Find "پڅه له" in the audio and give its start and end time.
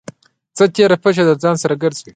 1.03-1.33